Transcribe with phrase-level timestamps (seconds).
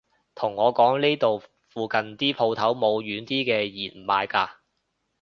[0.33, 1.37] 同我講呢度
[1.69, 4.49] 附近啲舖頭冇軟啲嘅弦賣㗎